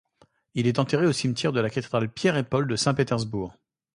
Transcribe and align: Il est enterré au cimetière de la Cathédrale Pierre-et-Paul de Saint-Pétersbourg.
Il 0.55 0.65
est 0.65 0.79
enterré 0.79 1.05
au 1.05 1.11
cimetière 1.11 1.51
de 1.51 1.59
la 1.59 1.69
Cathédrale 1.69 2.11
Pierre-et-Paul 2.11 2.65
de 2.67 2.75
Saint-Pétersbourg. 2.75 3.55